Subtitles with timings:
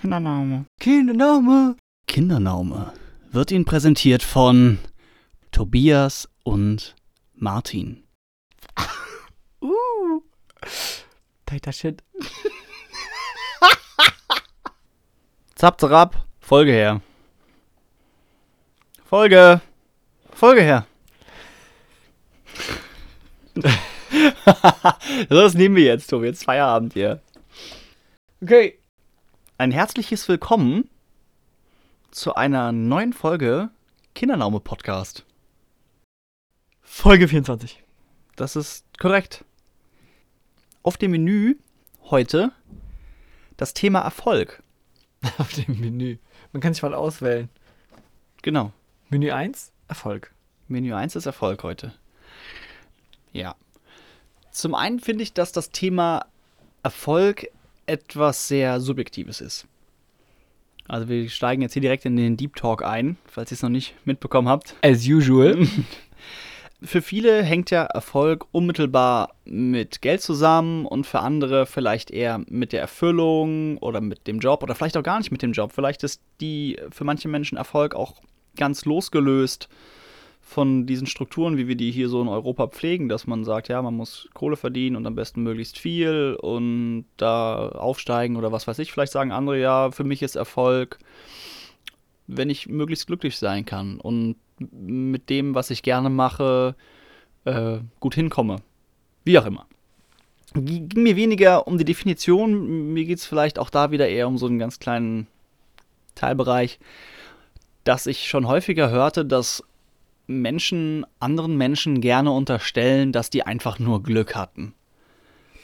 [0.00, 0.66] Kindername.
[0.78, 1.76] Kindername.
[2.06, 2.92] Kindername
[3.32, 4.78] wird Ihnen präsentiert von
[5.50, 6.94] Tobias und
[7.34, 8.04] Martin.
[9.60, 10.20] Uh.
[11.46, 12.04] Tighter Shit.
[15.56, 17.00] Zap, zap, Folge her.
[19.04, 19.60] Folge.
[20.32, 20.86] Folge her.
[25.28, 26.26] das nehmen wir jetzt, Tobi.
[26.26, 27.20] Jetzt Feierabend hier.
[28.40, 28.77] Okay.
[29.60, 30.88] Ein herzliches Willkommen
[32.12, 33.70] zu einer neuen Folge
[34.14, 35.26] Kindernaume Podcast.
[36.80, 37.82] Folge 24.
[38.36, 39.44] Das ist korrekt.
[40.84, 41.56] Auf dem Menü
[42.04, 42.52] heute
[43.56, 44.62] das Thema Erfolg.
[45.38, 46.18] Auf dem Menü.
[46.52, 47.48] Man kann sich mal auswählen.
[48.42, 48.72] Genau.
[49.08, 50.32] Menü 1, Erfolg.
[50.68, 51.92] Menü 1 ist Erfolg heute.
[53.32, 53.56] Ja.
[54.52, 56.26] Zum einen finde ich, dass das Thema
[56.84, 57.48] Erfolg
[57.88, 59.66] etwas sehr Subjektives ist.
[60.86, 63.68] Also wir steigen jetzt hier direkt in den Deep Talk ein, falls ihr es noch
[63.68, 64.74] nicht mitbekommen habt.
[64.82, 65.66] As usual.
[66.80, 72.72] Für viele hängt ja Erfolg unmittelbar mit Geld zusammen und für andere vielleicht eher mit
[72.72, 75.72] der Erfüllung oder mit dem Job oder vielleicht auch gar nicht mit dem Job.
[75.74, 78.14] Vielleicht ist die für manche Menschen Erfolg auch
[78.56, 79.68] ganz losgelöst
[80.48, 83.82] von diesen Strukturen, wie wir die hier so in Europa pflegen, dass man sagt, ja,
[83.82, 88.78] man muss Kohle verdienen und am besten möglichst viel und da aufsteigen oder was weiß
[88.78, 88.90] ich.
[88.90, 91.00] Vielleicht sagen andere, ja, für mich ist Erfolg,
[92.26, 96.76] wenn ich möglichst glücklich sein kann und mit dem, was ich gerne mache,
[97.44, 98.56] äh, gut hinkomme.
[99.24, 99.66] Wie auch immer.
[100.54, 104.38] Ging mir weniger um die Definition, mir geht es vielleicht auch da wieder eher um
[104.38, 105.26] so einen ganz kleinen
[106.14, 106.78] Teilbereich,
[107.84, 109.62] dass ich schon häufiger hörte, dass
[110.28, 114.74] Menschen anderen Menschen gerne unterstellen, dass die einfach nur Glück hatten.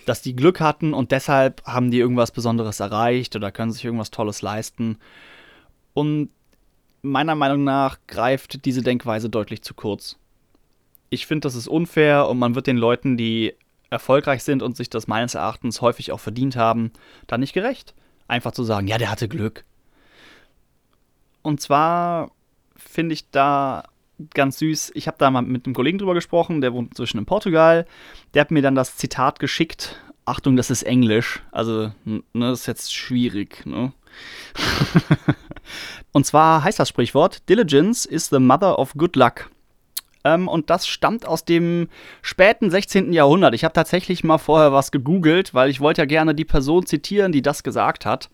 [0.07, 4.11] Dass die Glück hatten und deshalb haben die irgendwas Besonderes erreicht oder können sich irgendwas
[4.11, 4.99] Tolles leisten.
[5.93, 6.31] Und
[7.03, 10.19] meiner Meinung nach greift diese Denkweise deutlich zu kurz.
[11.11, 13.55] Ich finde, das ist unfair und man wird den Leuten, die
[13.91, 16.91] erfolgreich sind und sich das meines Erachtens häufig auch verdient haben,
[17.27, 17.95] da nicht gerecht.
[18.27, 19.65] Einfach zu sagen, ja, der hatte Glück.
[21.43, 22.31] Und zwar
[22.75, 23.85] finde ich da
[24.33, 24.93] ganz süß.
[24.95, 27.87] Ich habe da mal mit einem Kollegen drüber gesprochen, der wohnt inzwischen in Portugal.
[28.35, 29.97] Der hat mir dann das Zitat geschickt.
[30.25, 31.43] Achtung, das ist Englisch.
[31.53, 33.93] Also, ne, das ist jetzt schwierig, ne?
[36.13, 39.51] und zwar heißt das Sprichwort: Diligence is the mother of good luck.
[40.25, 41.89] Ähm, und das stammt aus dem
[42.23, 43.13] späten 16.
[43.13, 43.55] Jahrhundert.
[43.55, 47.33] Ich habe tatsächlich mal vorher was gegoogelt, weil ich wollte ja gerne die Person zitieren,
[47.33, 48.31] die das gesagt hat.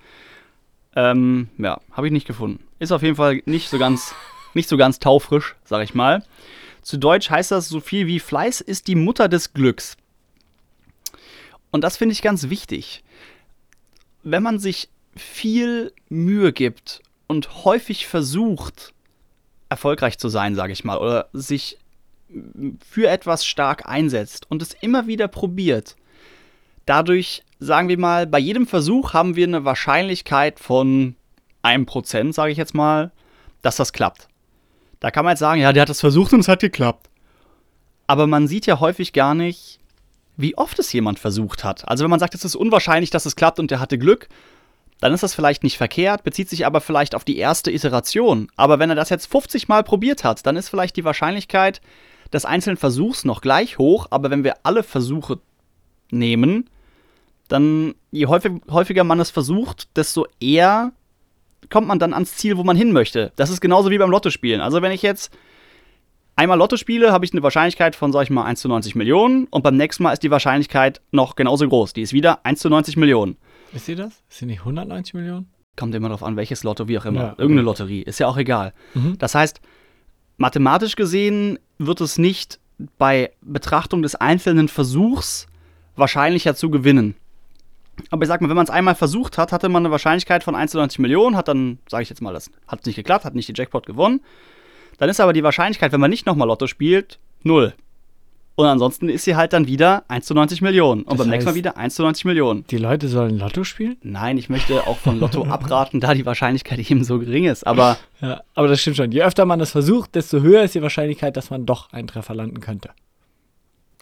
[0.95, 2.65] Ähm, ja, habe ich nicht gefunden.
[2.79, 4.15] Ist auf jeden Fall nicht so ganz
[4.55, 6.25] nicht so ganz taufrisch, sag ich mal.
[6.83, 9.97] Zu Deutsch heißt das so viel wie Fleiß ist die Mutter des Glücks.
[11.71, 13.05] Und das finde ich ganz wichtig.
[14.23, 18.93] Wenn man sich viel Mühe gibt und häufig versucht,
[19.69, 21.79] erfolgreich zu sein, sage ich mal, oder sich
[22.89, 25.97] für etwas stark einsetzt und es immer wieder probiert,
[26.87, 31.17] dadurch, sagen wir mal, bei jedem Versuch haben wir eine Wahrscheinlichkeit von
[31.63, 33.13] einem Prozent, sage ich jetzt mal,
[33.63, 34.30] dass das klappt.
[35.01, 37.09] Da kann man jetzt sagen, ja, der hat das versucht und es hat geklappt.
[38.07, 39.81] Aber man sieht ja häufig gar nicht,
[40.37, 41.87] wie oft es jemand versucht hat.
[41.89, 44.29] Also wenn man sagt, es ist unwahrscheinlich, dass es klappt und der hatte Glück,
[45.01, 48.49] dann ist das vielleicht nicht verkehrt, bezieht sich aber vielleicht auf die erste Iteration.
[48.57, 51.81] Aber wenn er das jetzt 50 Mal probiert hat, dann ist vielleicht die Wahrscheinlichkeit
[52.33, 54.07] des einzelnen Versuchs noch gleich hoch.
[54.11, 55.41] Aber wenn wir alle Versuche
[56.11, 56.69] nehmen,
[57.49, 60.93] dann je häufig, häufiger man es versucht, desto eher
[61.71, 63.33] kommt man dann ans Ziel, wo man hin möchte.
[63.37, 64.61] Das ist genauso wie beim Lottospielen.
[64.61, 65.33] Also wenn ich jetzt
[66.37, 69.47] einmal Lotto spiele, habe ich eine Wahrscheinlichkeit von, sag ich mal, 1 zu 90 Millionen
[69.47, 71.93] und beim nächsten Mal ist die Wahrscheinlichkeit noch genauso groß.
[71.93, 73.37] Die ist wieder 1 zu 90 Millionen.
[73.73, 74.23] Wisst ihr das?
[74.29, 75.51] Ist die nicht 190 Millionen?
[75.77, 77.21] Kommt immer darauf an, welches Lotto, wie auch immer.
[77.21, 78.73] Ja, Irgendeine Lotterie, ist ja auch egal.
[78.95, 79.17] Mhm.
[79.19, 79.61] Das heißt,
[80.37, 82.59] mathematisch gesehen wird es nicht
[82.99, 85.47] bei Betrachtung des einzelnen Versuchs
[85.97, 87.15] wahrscheinlicher zu gewinnen.
[88.11, 90.55] Aber ich sag mal, wenn man es einmal versucht hat, hatte man eine Wahrscheinlichkeit von
[90.55, 93.35] 1 zu 90 Millionen, hat dann, sage ich jetzt mal, das hat nicht geklappt, hat
[93.35, 94.21] nicht die Jackpot gewonnen.
[94.99, 97.75] Dann ist aber die Wahrscheinlichkeit, wenn man nicht nochmal Lotto spielt, null.
[98.57, 101.03] Und ansonsten ist sie halt dann wieder 1 zu 90 Millionen.
[101.03, 102.67] Und das beim nächsten Mal wieder 1 zu 90 Millionen.
[102.67, 103.97] Die Leute sollen Lotto spielen?
[104.03, 107.67] Nein, ich möchte auch von Lotto abraten, da die Wahrscheinlichkeit eben so gering ist.
[107.67, 109.13] Aber, ja, aber das stimmt schon.
[109.13, 112.35] Je öfter man das versucht, desto höher ist die Wahrscheinlichkeit, dass man doch einen Treffer
[112.35, 112.91] landen könnte.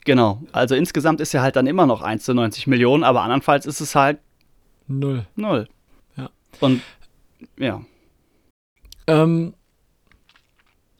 [0.08, 0.40] Genau.
[0.52, 3.82] Also insgesamt ist ja halt dann immer noch 1 zu 90 Millionen, aber andernfalls ist
[3.82, 4.20] es halt
[4.86, 5.26] Null.
[5.36, 5.68] Null.
[6.16, 6.30] Ja.
[6.60, 6.80] Und
[7.58, 7.84] ja.
[9.06, 9.52] Ähm,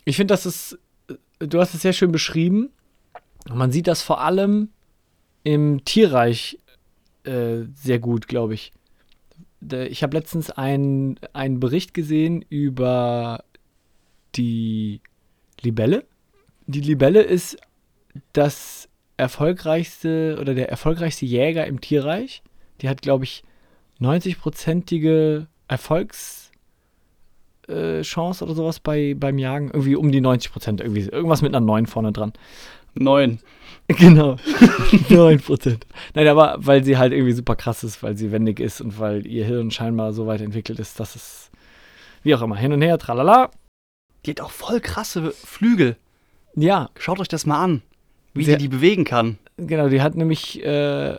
[0.05, 0.79] ich finde, das ist,
[1.39, 2.69] du hast es sehr schön beschrieben.
[3.51, 4.69] Man sieht das vor allem
[5.43, 6.59] im Tierreich
[7.25, 8.75] äh, sehr gut, glaube ich.
[9.63, 11.17] ich habe letztens einen
[11.61, 13.43] Bericht gesehen über
[14.35, 15.01] die
[15.63, 16.05] Libelle.
[16.67, 17.57] Die Libelle ist
[18.35, 18.88] das
[19.19, 22.43] erfolgreichste oder der erfolgreichste Jäger im Tierreich.
[22.81, 23.43] Die hat, glaube ich,
[24.01, 26.51] 90-prozentige Erfolgschance
[27.69, 29.71] äh, oder sowas bei, beim Jagen.
[29.73, 30.81] Irgendwie um die 90 Prozent.
[30.81, 32.33] irgendwas mit einer 9 vorne dran.
[32.95, 33.41] 9.
[33.89, 34.37] Genau.
[35.09, 35.87] 9 Prozent.
[36.13, 39.27] Nein, aber weil sie halt irgendwie super krass ist, weil sie wendig ist und weil
[39.27, 41.51] ihr Hirn scheinbar so weit entwickelt ist, dass es
[42.23, 43.51] wie auch immer hin und her, tralala.
[44.27, 45.97] Die hat auch voll krasse Flügel.
[46.55, 46.91] Ja.
[46.99, 47.83] Schaut euch das mal an,
[48.39, 49.39] wie sie die bewegen kann.
[49.57, 51.17] Genau, die hat nämlich äh,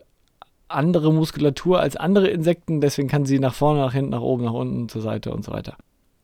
[0.68, 4.54] andere Muskulatur als andere Insekten, deswegen kann sie nach vorne, nach hinten, nach oben, nach
[4.54, 5.76] unten, zur Seite und so weiter.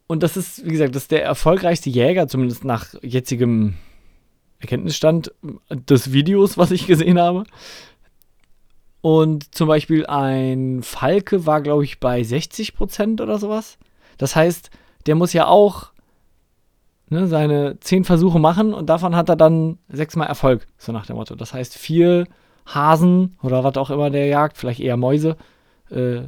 [0.07, 3.75] Und das ist, wie gesagt, das ist der erfolgreichste Jäger, zumindest nach jetzigem
[4.59, 5.33] Erkenntnisstand
[5.69, 7.43] des Videos, was ich gesehen habe.
[9.01, 13.77] Und zum Beispiel ein Falke war, glaube ich, bei 60 Prozent oder sowas.
[14.17, 14.69] Das heißt,
[15.05, 15.91] der muss ja auch
[17.09, 21.17] ne, seine zehn Versuche machen und davon hat er dann sechsmal Erfolg, so nach dem
[21.17, 21.35] Motto.
[21.35, 22.27] Das heißt, vier
[22.65, 25.37] Hasen oder was auch immer der jagt, vielleicht eher Mäuse,
[25.89, 26.23] äh,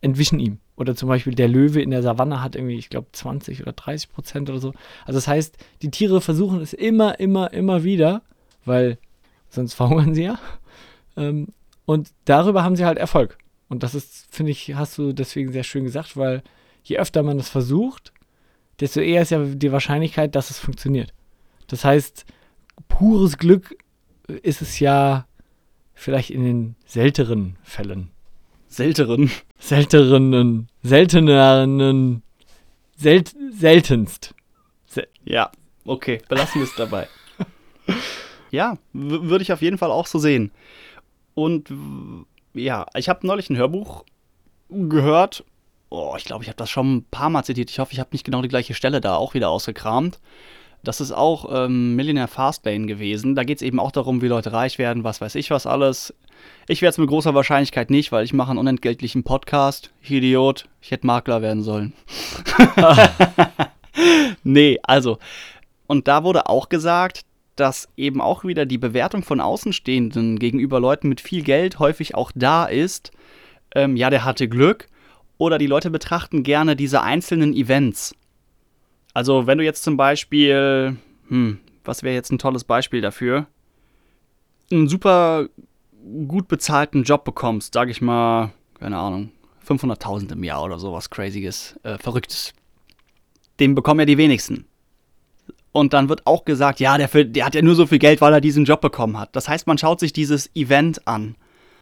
[0.00, 0.58] entwischen ihm.
[0.76, 4.12] Oder zum Beispiel der Löwe in der Savanne hat irgendwie, ich glaube, 20 oder 30
[4.12, 4.72] Prozent oder so.
[5.06, 8.22] Also das heißt, die Tiere versuchen es immer, immer, immer wieder,
[8.64, 8.98] weil
[9.48, 10.38] sonst verhungern sie ja.
[11.16, 11.48] Ähm,
[11.84, 13.38] und darüber haben sie halt Erfolg.
[13.68, 16.42] Und das ist, finde ich, hast du deswegen sehr schön gesagt, weil
[16.84, 18.12] je öfter man es versucht,
[18.80, 21.12] desto eher ist ja die Wahrscheinlichkeit, dass es funktioniert.
[21.66, 22.24] Das heißt,
[22.88, 23.76] pures Glück
[24.26, 25.26] ist es ja
[25.94, 28.10] vielleicht in den seltenen Fällen.
[28.68, 29.30] Selteren?
[29.58, 32.22] Seltenen, selteneren,
[32.96, 34.34] sel seltenst.
[34.86, 35.50] Sel ja,
[35.84, 37.08] okay, belassen wir es dabei.
[38.50, 40.52] ja, würde ich auf jeden Fall auch so sehen.
[41.34, 41.72] Und
[42.54, 44.04] ja, ich habe neulich ein Hörbuch
[44.68, 45.44] gehört
[45.90, 47.70] oh, ich glaube, ich habe das schon ein paar Mal zitiert.
[47.70, 50.20] Ich hoffe, ich habe nicht genau die gleiche Stelle da auch wieder ausgekramt.
[50.84, 53.34] Das ist auch ähm, Millionaire Fastlane gewesen.
[53.34, 56.14] Da geht es eben auch darum, wie Leute reich werden, was weiß ich was alles.
[56.68, 59.90] Ich werde es mit großer Wahrscheinlichkeit nicht, weil ich mache einen unentgeltlichen Podcast.
[60.02, 61.94] Ich Idiot, ich hätte Makler werden sollen.
[64.44, 65.18] nee, also.
[65.88, 67.22] Und da wurde auch gesagt,
[67.56, 72.30] dass eben auch wieder die Bewertung von Außenstehenden gegenüber Leuten mit viel Geld häufig auch
[72.34, 73.10] da ist.
[73.74, 74.88] Ähm, ja, der hatte Glück
[75.38, 78.14] oder die Leute betrachten gerne diese einzelnen Events.
[79.14, 80.96] Also wenn du jetzt zum Beispiel,
[81.28, 83.46] hm, was wäre jetzt ein tolles Beispiel dafür?
[84.70, 85.48] Einen super
[86.26, 89.30] gut bezahlten Job bekommst, sag ich mal, keine Ahnung,
[89.66, 92.52] 500.000 im Jahr oder sowas crazyes, äh, verrücktes.
[93.60, 94.66] Den bekommen ja die wenigsten.
[95.72, 98.32] Und dann wird auch gesagt, ja, der, der, hat ja nur so viel Geld, weil
[98.32, 99.34] er diesen Job bekommen hat.
[99.36, 101.36] Das heißt, man schaut sich dieses Event an.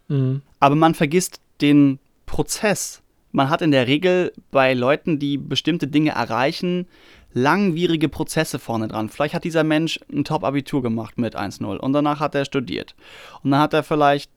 [0.07, 0.41] Mhm.
[0.59, 3.01] Aber man vergisst den Prozess
[3.37, 6.87] man hat in der Regel bei Leuten, die bestimmte Dinge erreichen,
[7.33, 9.09] langwierige Prozesse vorne dran.
[9.09, 12.95] Vielleicht hat dieser Mensch ein Top-Abitur gemacht mit 1-0 und danach hat er studiert.
[13.43, 14.31] Und dann hat er vielleicht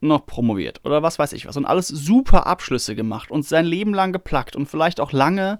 [0.00, 1.56] noch promoviert oder was weiß ich was.
[1.56, 5.58] Und alles super Abschlüsse gemacht und sein Leben lang geplackt und vielleicht auch lange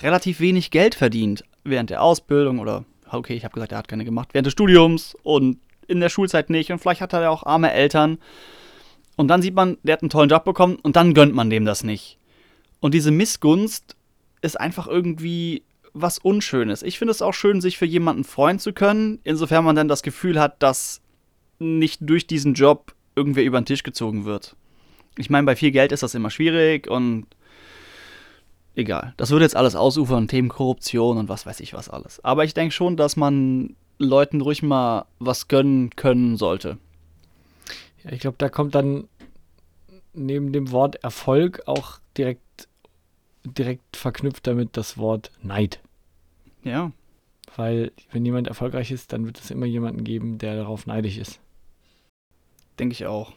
[0.00, 4.04] relativ wenig Geld verdient während der Ausbildung oder, okay, ich habe gesagt, er hat keine
[4.04, 5.58] gemacht, während des Studiums und
[5.88, 6.70] in der Schulzeit nicht.
[6.70, 8.18] Und vielleicht hat er auch arme Eltern
[9.16, 11.64] und dann sieht man, der hat einen tollen Job bekommen und dann gönnt man dem
[11.64, 12.18] das nicht.
[12.80, 13.96] Und diese Missgunst
[14.42, 15.62] ist einfach irgendwie
[15.94, 16.82] was Unschönes.
[16.82, 20.02] Ich finde es auch schön, sich für jemanden freuen zu können, insofern man dann das
[20.02, 21.00] Gefühl hat, dass
[21.58, 24.56] nicht durch diesen Job irgendwer über den Tisch gezogen wird.
[25.16, 27.26] Ich meine, bei viel Geld ist das immer schwierig und
[28.74, 29.14] egal.
[29.16, 32.22] Das würde jetzt alles ausufern, Themen Korruption und was weiß ich was alles.
[32.24, 36.78] Aber ich denke schon, dass man Leuten ruhig mal was gönnen können sollte.
[38.04, 39.08] Ja, ich glaube, da kommt dann
[40.12, 42.68] neben dem Wort Erfolg auch direkt,
[43.44, 45.80] direkt verknüpft damit das Wort Neid.
[46.62, 46.92] Ja.
[47.56, 51.40] Weil, wenn jemand erfolgreich ist, dann wird es immer jemanden geben, der darauf neidisch ist.
[52.78, 53.32] Denke ich auch.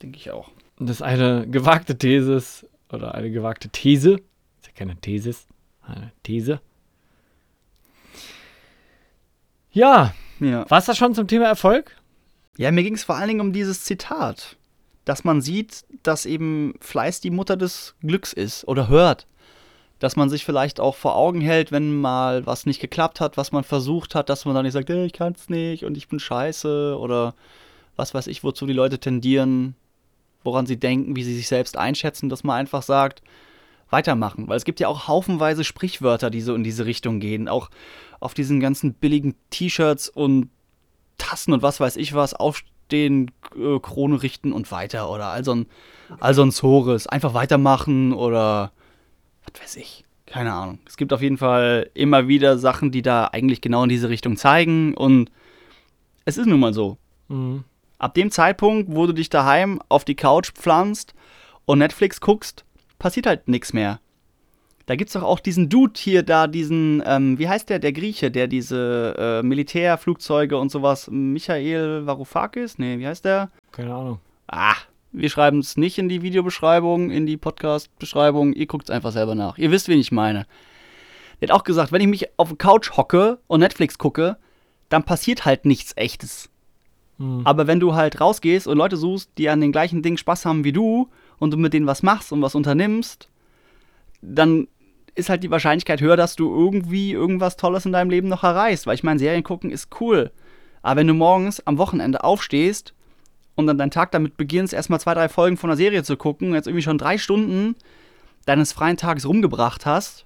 [0.00, 0.50] Denke ich auch.
[0.78, 2.42] Und das ist eine gewagte These
[2.90, 4.14] oder eine gewagte These.
[4.14, 5.46] ist ja keine Thesis,
[5.82, 6.60] eine These.
[9.72, 10.14] Ja.
[10.40, 10.70] ja.
[10.70, 11.96] War es das schon zum Thema Erfolg?
[12.58, 14.56] Ja, mir ging es vor allen Dingen um dieses Zitat,
[15.04, 19.26] dass man sieht, dass eben Fleiß die Mutter des Glücks ist oder hört.
[19.98, 23.52] Dass man sich vielleicht auch vor Augen hält, wenn mal was nicht geklappt hat, was
[23.52, 26.18] man versucht hat, dass man dann nicht sagt, hey, ich kann's nicht und ich bin
[26.18, 27.34] scheiße oder
[27.96, 29.76] was weiß ich, wozu die Leute tendieren,
[30.42, 33.22] woran sie denken, wie sie sich selbst einschätzen, dass man einfach sagt,
[33.90, 34.48] weitermachen.
[34.48, 37.48] Weil es gibt ja auch haufenweise Sprichwörter, die so in diese Richtung gehen.
[37.48, 37.70] Auch
[38.20, 40.50] auf diesen ganzen billigen T-Shirts und
[41.18, 45.54] Tassen und was weiß ich was aufstehen, äh, Krone richten und weiter oder all so
[45.54, 45.66] ein,
[46.20, 47.06] all so ein Zores.
[47.06, 48.72] Einfach weitermachen oder
[49.44, 50.04] was weiß ich.
[50.26, 50.78] Keine Ahnung.
[50.86, 54.36] Es gibt auf jeden Fall immer wieder Sachen, die da eigentlich genau in diese Richtung
[54.36, 55.30] zeigen und
[56.24, 56.96] es ist nun mal so.
[57.28, 57.64] Mhm.
[57.98, 61.14] Ab dem Zeitpunkt, wo du dich daheim auf die Couch pflanzt
[61.66, 62.64] und Netflix guckst,
[62.98, 64.00] passiert halt nichts mehr.
[64.86, 68.30] Da gibt's doch auch diesen Dude hier da, diesen, ähm, wie heißt der, der Grieche,
[68.30, 72.78] der diese äh, Militärflugzeuge und sowas, Michael Varoufakis?
[72.78, 73.50] Nee, wie heißt der?
[73.70, 74.18] Keine Ahnung.
[74.48, 74.74] Ah,
[75.12, 78.54] wir schreiben es nicht in die Videobeschreibung, in die Podcast-Beschreibung.
[78.54, 79.58] Ihr guckt es einfach selber nach.
[79.58, 80.46] Ihr wisst, wen ich meine.
[81.40, 84.36] Der hat auch gesagt, wenn ich mich auf die Couch hocke und Netflix gucke,
[84.88, 86.50] dann passiert halt nichts Echtes.
[87.18, 87.42] Mhm.
[87.44, 90.64] Aber wenn du halt rausgehst und Leute suchst, die an den gleichen Dingen Spaß haben
[90.64, 91.08] wie du
[91.38, 93.28] und du mit denen was machst und was unternimmst,
[94.22, 94.68] dann
[95.14, 98.86] ist halt die Wahrscheinlichkeit höher, dass du irgendwie irgendwas Tolles in deinem Leben noch erreichst.
[98.86, 100.30] Weil ich meine, Serien gucken ist cool.
[100.80, 102.94] Aber wenn du morgens am Wochenende aufstehst
[103.54, 106.54] und dann deinen Tag damit beginnst, erstmal zwei, drei Folgen von einer Serie zu gucken
[106.54, 107.76] jetzt irgendwie schon drei Stunden
[108.46, 110.24] deines freien Tages rumgebracht hast,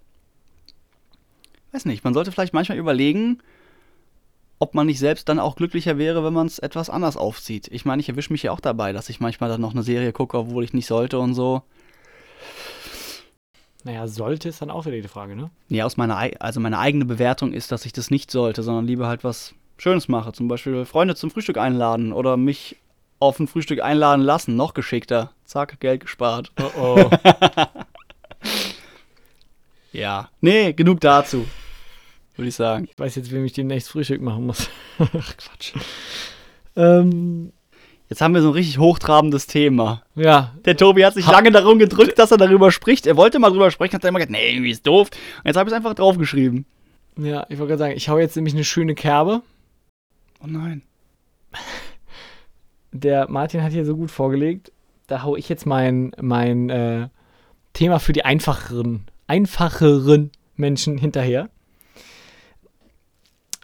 [1.72, 3.42] weiß nicht, man sollte vielleicht manchmal überlegen,
[4.58, 7.68] ob man nicht selbst dann auch glücklicher wäre, wenn man es etwas anders aufzieht.
[7.68, 10.12] Ich meine, ich erwische mich ja auch dabei, dass ich manchmal dann noch eine Serie
[10.12, 11.62] gucke, obwohl ich nicht sollte und so.
[13.86, 15.48] Naja, sollte ist dann auch wieder die Frage, ne?
[15.68, 18.84] Ja, aus meiner, ei- also meine eigene Bewertung ist, dass ich das nicht sollte, sondern
[18.84, 20.32] lieber halt was Schönes mache.
[20.32, 22.74] Zum Beispiel Freunde zum Frühstück einladen oder mich
[23.20, 24.56] auf ein Frühstück einladen lassen.
[24.56, 25.30] Noch geschickter.
[25.44, 26.50] Zack, Geld gespart.
[26.60, 27.10] Oh oh.
[29.92, 30.28] Ja.
[30.40, 31.46] Nee, genug dazu.
[32.36, 32.86] Würde ich sagen.
[32.90, 34.68] ich weiß jetzt, wem ich demnächst Frühstück machen muss.
[34.98, 35.72] Ach, Quatsch.
[36.76, 37.52] Ähm,
[38.08, 40.02] Jetzt haben wir so ein richtig hochtrabendes Thema.
[40.14, 43.06] ja, Der Tobi hat sich Ha- lange darum gedrückt, dass er darüber spricht.
[43.06, 45.08] Er wollte mal drüber sprechen, hat dann immer gesagt, nee, irgendwie ist doof.
[45.38, 46.66] Und jetzt habe ich es einfach draufgeschrieben.
[47.18, 49.42] ja, ich wollte gerade sagen, ich hau jetzt nämlich eine schöne Kerbe.
[50.40, 50.82] Oh nein.
[52.92, 54.72] Der Martin hat hier so gut vorgelegt.
[55.08, 57.08] Da hau ich jetzt mein, mein äh,
[57.72, 61.48] Thema für die einfacheren, einfacheren Menschen hinterher.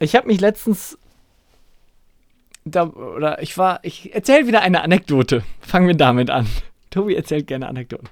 [0.00, 0.98] Ich habe mich letztens
[2.64, 5.42] da, oder ich war, ich erzähle wieder eine Anekdote.
[5.60, 6.46] Fangen wir damit an.
[6.90, 8.08] Tobi erzählt gerne Anekdoten.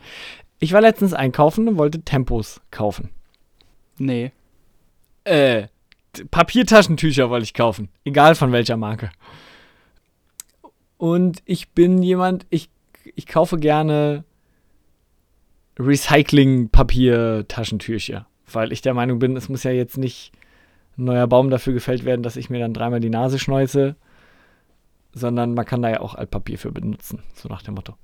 [0.59, 3.11] Ich war letztens einkaufen und wollte Tempos kaufen.
[3.99, 4.33] Nee.
[5.25, 5.67] Äh,
[6.31, 7.89] Papiertaschentücher wollte ich kaufen.
[8.05, 9.11] Egal von welcher Marke.
[10.97, 12.69] Und ich bin jemand, ich,
[13.15, 14.25] ich kaufe gerne
[15.79, 18.27] Recycling-Papiertaschentücher.
[18.53, 20.33] Weil ich der Meinung bin, es muss ja jetzt nicht
[20.99, 23.97] ein neuer Baum dafür gefällt werden, dass ich mir dann dreimal die Nase schneuze.
[25.13, 27.23] Sondern man kann da ja auch Altpapier für benutzen.
[27.35, 27.95] So nach dem Motto.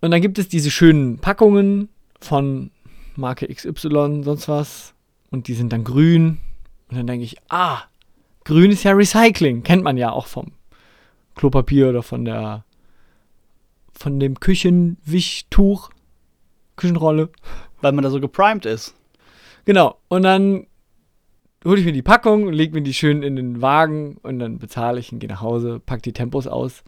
[0.00, 1.90] Und dann gibt es diese schönen Packungen
[2.20, 2.70] von
[3.16, 4.94] Marke XY, sonst was
[5.30, 6.38] und die sind dann grün.
[6.88, 7.82] Und dann denke ich, ah,
[8.44, 9.62] grün ist ja Recycling.
[9.62, 10.52] Kennt man ja auch vom
[11.34, 12.64] Klopapier oder von der
[13.92, 15.90] von dem Küchenwischtuch,
[16.76, 17.28] Küchenrolle.
[17.82, 18.94] Weil man da so geprimed ist.
[19.64, 19.98] Genau.
[20.08, 20.66] Und dann
[21.64, 24.58] hole ich mir die Packung und lege mir die schön in den Wagen und dann
[24.58, 26.82] bezahle ich und gehe nach Hause, pack die Tempos aus.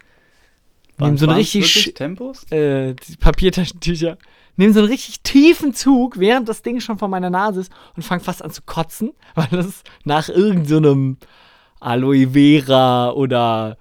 [0.98, 2.44] Nehm so einen richtig Tempos?
[2.50, 4.18] äh, Papiertaschentücher,
[4.56, 8.02] nehme so einen richtig tiefen Zug, während das Ding schon vor meiner Nase ist und
[8.02, 11.16] fange fast an zu kotzen, weil das nach irgendeinem
[11.80, 13.76] Aloe Vera oder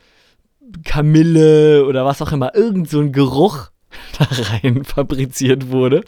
[0.83, 3.69] Kamille oder was auch immer, irgend so ein Geruch
[4.17, 6.03] da rein fabriziert wurde,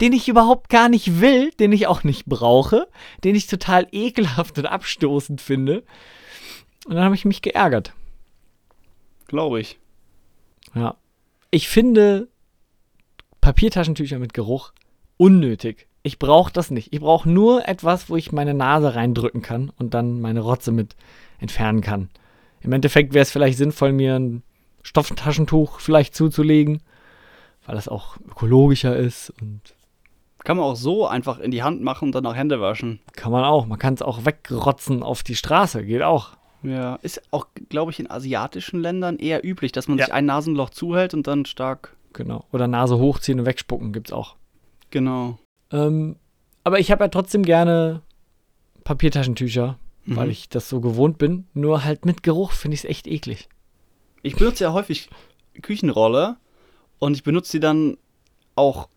[0.00, 2.88] den ich überhaupt gar nicht will, den ich auch nicht brauche,
[3.24, 5.84] den ich total ekelhaft und abstoßend finde.
[6.86, 7.92] Und dann habe ich mich geärgert.
[9.26, 9.78] Glaube ich.
[10.74, 10.96] Ja.
[11.50, 12.28] Ich finde
[13.40, 14.72] Papiertaschentücher mit Geruch
[15.16, 15.88] unnötig.
[16.02, 16.92] Ich brauche das nicht.
[16.92, 20.96] Ich brauche nur etwas, wo ich meine Nase reindrücken kann und dann meine Rotze mit
[21.38, 22.08] entfernen kann.
[22.60, 24.42] Im Endeffekt wäre es vielleicht sinnvoll, mir ein
[24.82, 26.82] Stofftaschentuch vielleicht zuzulegen,
[27.66, 29.74] weil das auch ökologischer ist und
[30.44, 33.00] Kann man auch so einfach in die Hand machen und dann auch Hände waschen.
[33.12, 33.66] kann man auch.
[33.66, 36.30] Man kann es auch wegrotzen auf die Straße, geht auch.
[36.62, 36.96] Ja.
[37.02, 40.06] Ist auch, glaube ich, in asiatischen Ländern eher üblich, dass man Ja.
[40.06, 41.96] sich ein Nasenloch zuhält und dann stark.
[42.14, 42.44] Genau.
[42.52, 44.36] Oder Nase hochziehen und wegspucken gibt's auch.
[44.90, 45.38] Genau.
[45.70, 46.16] Ähm,
[46.64, 48.02] aber ich habe ja trotzdem gerne
[48.84, 50.16] Papiertaschentücher, Mhm.
[50.16, 51.46] weil ich das so gewohnt bin.
[51.54, 53.48] Nur halt mit Geruch finde ich es echt eklig.
[54.22, 55.10] Ich benutze ja häufig
[55.62, 56.36] Küchenrolle
[56.98, 57.98] und ich benutze die dann
[58.56, 58.88] auch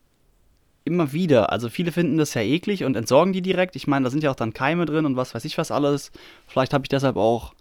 [0.83, 1.51] immer wieder.
[1.51, 3.75] Also viele finden das ja eklig und entsorgen die direkt.
[3.75, 6.11] Ich meine, da sind ja auch dann Keime drin und was weiß ich was alles.
[6.47, 7.53] Vielleicht habe ich deshalb auch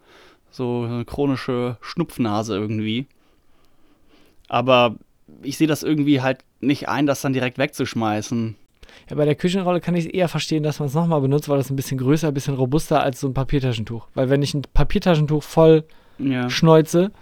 [0.51, 3.07] so eine chronische Schnupfnase irgendwie.
[4.49, 4.97] Aber
[5.43, 8.57] ich sehe das irgendwie halt nicht ein, das dann direkt wegzuschmeißen.
[9.09, 11.59] Ja, bei der Küchenrolle kann ich es eher verstehen, dass man es nochmal benutzt, weil
[11.59, 14.09] das ein bisschen größer, ein bisschen robuster als so ein Papiertaschentuch.
[14.15, 15.85] Weil wenn ich ein Papiertaschentuch voll
[16.19, 16.51] Ja.
[16.51, 17.13] schneuze,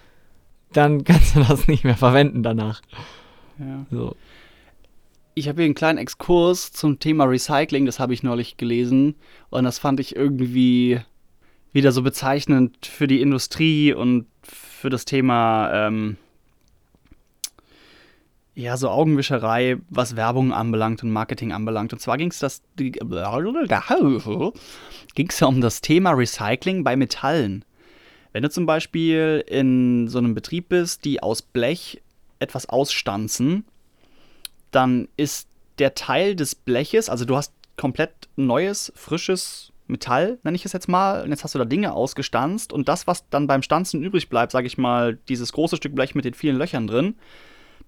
[0.72, 2.80] dann kannst du das nicht mehr verwenden danach.
[3.58, 3.84] Ja.
[3.90, 4.16] So.
[5.38, 9.14] Ich habe hier einen kleinen Exkurs zum Thema Recycling, das habe ich neulich gelesen.
[9.50, 10.98] Und das fand ich irgendwie
[11.72, 16.16] wieder so bezeichnend für die Industrie und für das Thema, ähm,
[18.56, 21.92] ja, so Augenwischerei, was Werbung anbelangt und Marketing anbelangt.
[21.92, 22.96] Und zwar ging es das, ging
[25.28, 27.64] es ja um das Thema Recycling bei Metallen.
[28.32, 32.02] Wenn du zum Beispiel in so einem Betrieb bist, die aus Blech
[32.40, 33.64] etwas ausstanzen,
[34.70, 35.48] dann ist
[35.78, 40.88] der Teil des Bleches, also du hast komplett neues, frisches Metall, nenne ich es jetzt
[40.88, 44.28] mal, und jetzt hast du da Dinge ausgestanzt und das, was dann beim Stanzen übrig
[44.28, 47.14] bleibt, sage ich mal, dieses große Stück Blech mit den vielen Löchern drin,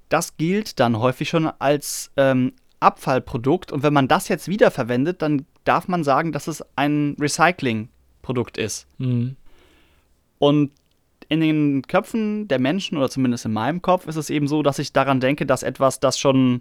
[0.08, 5.44] das gilt dann häufig schon als ähm, Abfallprodukt und wenn man das jetzt wiederverwendet, dann
[5.64, 8.87] darf man sagen, dass es ein Recyclingprodukt ist.
[8.99, 9.37] Mhm.
[10.38, 10.72] Und
[11.30, 14.78] in den Köpfen der Menschen, oder zumindest in meinem Kopf, ist es eben so, dass
[14.78, 16.60] ich daran denke, dass etwas, das schon,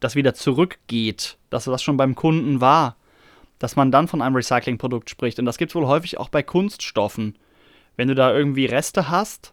[0.00, 2.96] das wieder zurückgeht, dass das schon beim Kunden war,
[3.58, 5.38] dass man dann von einem Recyclingprodukt spricht.
[5.38, 7.36] Und das gibt es wohl häufig auch bei Kunststoffen.
[7.96, 9.52] Wenn du da irgendwie Reste hast,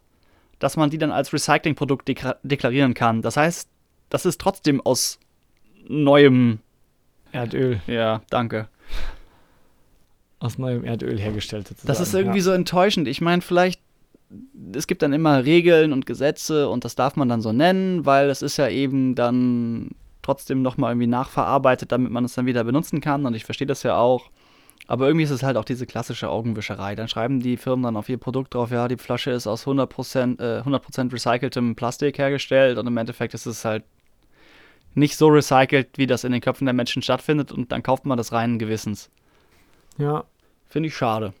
[0.58, 3.20] dass man die dann als Recyclingprodukt dekla- deklarieren kann.
[3.20, 3.68] Das heißt,
[4.08, 5.18] das ist trotzdem aus
[5.86, 6.60] neuem.
[7.32, 7.82] Erdöl.
[7.86, 8.68] Ja, danke.
[10.38, 11.88] Aus neuem Erdöl hergestellt sozusagen.
[11.88, 12.44] Das ist irgendwie ja.
[12.44, 13.08] so enttäuschend.
[13.08, 13.80] Ich meine, vielleicht,
[14.74, 18.30] es gibt dann immer Regeln und Gesetze und das darf man dann so nennen, weil
[18.30, 19.90] es ist ja eben dann
[20.22, 23.26] trotzdem nochmal irgendwie nachverarbeitet, damit man es dann wieder benutzen kann.
[23.26, 24.30] Und ich verstehe das ja auch.
[24.88, 26.94] Aber irgendwie ist es halt auch diese klassische Augenwischerei.
[26.94, 30.40] Dann schreiben die Firmen dann auf ihr Produkt drauf, ja, die Flasche ist aus 100%,
[30.40, 33.84] äh, 100 recyceltem Plastik hergestellt und im Endeffekt ist es halt
[34.94, 38.16] nicht so recycelt, wie das in den Köpfen der Menschen stattfindet und dann kauft man
[38.16, 39.10] das reinen Gewissens.
[39.98, 40.24] Ja,
[40.68, 41.32] Finde ich schade.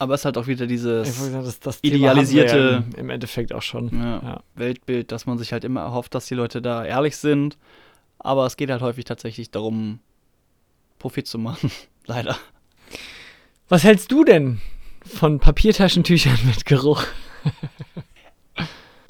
[0.00, 3.52] Aber es ist halt auch wieder dieses sagen, das, das idealisierte- ja im, im Endeffekt
[3.52, 3.90] auch schon.
[3.92, 4.42] ja, Ja.
[4.54, 7.58] Weltbild, dass man sich halt immer erhofft, dass die Leute da ehrlich sind.
[8.18, 9.98] Aber es geht halt häufig tatsächlich darum,
[10.98, 11.70] Profit zu machen.
[12.06, 12.36] Leider.
[13.68, 14.60] Was hältst du denn
[15.04, 17.04] von Papiertaschentüchern mit Geruch?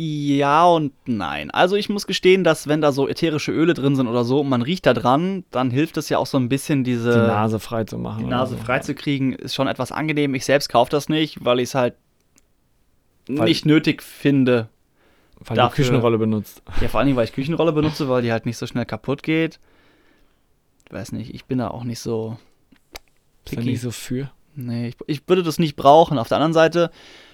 [0.03, 1.51] Ja und nein.
[1.51, 4.49] Also ich muss gestehen, dass wenn da so ätherische Öle drin sind oder so und
[4.49, 7.59] man riecht da dran, dann hilft es ja auch so ein bisschen diese Die Nase
[7.61, 8.21] frei zu machen.
[8.25, 8.63] die Nase so.
[8.63, 10.35] freizukriegen, ist schon etwas angenehm.
[10.35, 11.95] Ich selbst kaufe das nicht, weil ich es halt
[13.29, 14.69] Weil- nicht nötig finde.
[15.41, 16.63] Weil dafür- du Küchenrolle benutzt.
[16.81, 19.23] Ja, vor allen Dingen, weil ich Küchenrolle benutze, weil die halt nicht so schnell kaputt
[19.23, 19.59] geht.
[20.87, 22.39] Ich weiß nicht, ich bin da auch nicht so.
[23.45, 23.71] Ist da picky.
[23.73, 24.31] nicht so für.
[24.55, 26.19] Nee, ich, ich würde das nicht brauchen.
[26.19, 26.91] Auf der anderen Seite,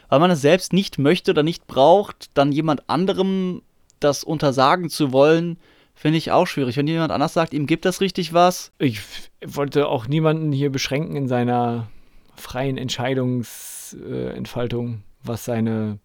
[0.09, 3.63] weil man es selbst nicht möchte oder nicht braucht, dann jemand anderem
[4.01, 5.59] das untersagen zu wollen,
[5.95, 6.77] finde ich auch schwierig.
[6.77, 9.01] Wenn jemand anders sagt, ihm gibt das richtig was, Ich
[9.45, 11.89] wollte auch niemanden hier beschränken in seiner
[12.37, 15.99] freien Entscheidungsentfaltung, was seine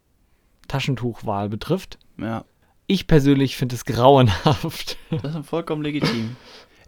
[0.68, 2.00] Taschentuchwahl betrifft.
[2.18, 2.46] ja,
[2.88, 4.98] Ich persönlich finde es grauenhaft.
[5.22, 6.36] das ist vollkommen legitim.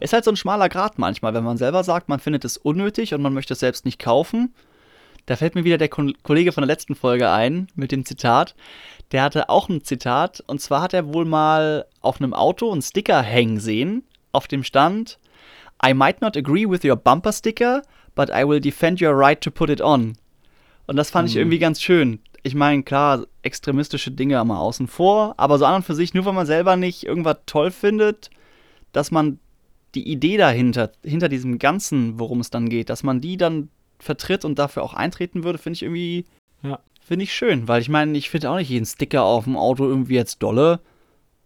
[0.00, 3.14] Ist halt so ein schmaler Grad manchmal, wenn man selber sagt, man findet es unnötig
[3.14, 4.52] und man möchte es selbst nicht kaufen.
[5.26, 8.54] Da fällt mir wieder der Ko- Kollege von der letzten Folge ein mit dem Zitat.
[9.12, 12.82] Der hatte auch ein Zitat und zwar hat er wohl mal auf einem Auto einen
[12.82, 15.18] Sticker hängen sehen, auf dem stand
[15.84, 17.82] I might not agree with your bumper sticker,
[18.14, 20.16] but I will defend your right to put it on.
[20.86, 21.40] Und das fand ich Mhm.
[21.42, 22.20] irgendwie ganz schön.
[22.42, 26.24] Ich meine, klar, extremistische Dinge mal außen vor, aber so an und für sich, nur
[26.26, 28.30] weil man selber nicht irgendwas toll findet,
[28.92, 29.38] dass man
[29.94, 33.68] die Idee dahinter, hinter diesem Ganzen, worum es dann geht, dass man die dann
[34.04, 36.24] vertritt und dafür auch eintreten würde, finde ich irgendwie,
[36.62, 36.78] Ja.
[37.04, 39.84] finde ich schön, weil ich meine, ich finde auch nicht jeden Sticker auf dem Auto
[39.86, 40.80] irgendwie jetzt dolle,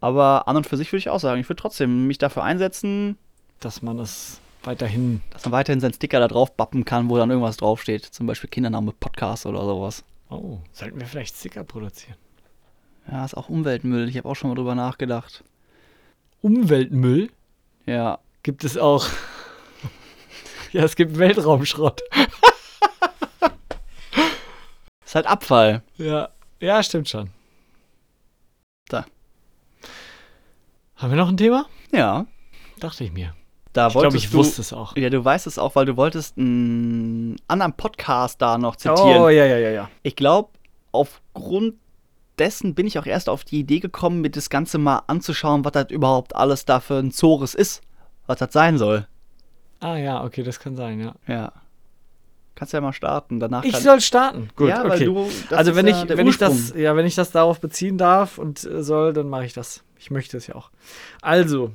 [0.01, 3.16] aber an und für sich würde ich auch sagen, ich würde trotzdem mich dafür einsetzen,
[3.61, 5.21] Dass man es weiterhin.
[5.31, 8.51] dass man weiterhin seinen Sticker da drauf bappen kann, wo dann irgendwas draufsteht, zum Beispiel
[8.51, 10.05] Kindername Podcast oder sowas.
[10.31, 12.16] Oh, sollten wir vielleicht Sticker produzieren?
[13.11, 15.42] Ja, ist auch Umweltmüll, ich habe auch schon mal drüber nachgedacht.
[16.42, 17.31] Umweltmüll
[17.87, 19.07] Ja, gibt es auch.
[20.73, 22.03] ja, es gibt Weltraumschrott.
[25.09, 25.83] Ist halt Abfall.
[25.97, 26.29] Ja,
[26.61, 27.31] ja, stimmt schon.
[28.90, 29.07] Da.
[30.97, 31.64] Haben wir noch ein Thema?
[31.92, 32.27] Ja,
[32.79, 33.35] Dachte ich mir.
[33.73, 34.94] da Ich glaube, ich du wusste es auch.
[34.97, 39.23] Ja, du weißt es auch, weil du wolltest einen anderen Podcast da noch zitieren.
[39.23, 39.90] Oh, ja, ja, ja, ja.
[40.03, 40.51] Ich glaube,
[40.92, 41.77] aufgrund
[42.38, 45.73] dessen bin ich auch erst auf die Idee gekommen, mir das Ganze mal anzuschauen, was
[45.73, 47.81] das überhaupt alles da für ein Zores ist.
[48.27, 49.09] Was das sein soll.
[49.81, 51.14] Ah, ja, okay, das kann sein, ja.
[51.27, 51.53] Ja.
[52.59, 53.38] Kannst ja mal starten.
[53.38, 54.49] Danach Ich soll starten.
[54.57, 55.05] Gut, ja, weil okay.
[55.05, 55.31] du.
[55.49, 58.37] das also wenn ja ich, wenn ich das, ja, wenn ich das darauf beziehen darf
[58.37, 59.85] und äh, soll, dann mache ich das.
[59.97, 60.73] Ich möchte es ja auch.
[61.23, 61.71] Also,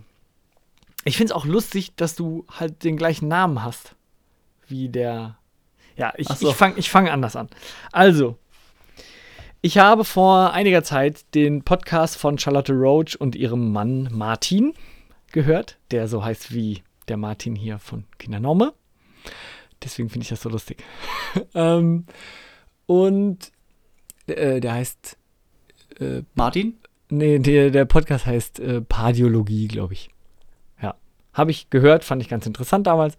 [1.06, 3.96] ich finde es auch lustig, dass du halt den gleichen Namen hast
[4.68, 5.38] wie der.
[5.96, 6.50] Ja, ich, so.
[6.50, 7.48] ich fange ich fang anders an.
[7.94, 8.38] Also,
[9.62, 14.74] Ich habe vor einiger Zeit den Podcast von Charlotte Roach und ihrem Mann Martin
[15.32, 18.74] gehört, der so heißt wie der Martin hier von Kindernorme.
[19.84, 20.84] Deswegen finde ich das so lustig.
[21.54, 22.06] ähm,
[22.86, 23.52] und
[24.28, 25.18] äh, der heißt
[26.00, 26.78] äh, Martin?
[27.10, 30.10] Nee, der, der Podcast heißt äh, Pardiologie, glaube ich.
[30.82, 30.96] Ja.
[31.34, 33.18] Habe ich gehört, fand ich ganz interessant damals.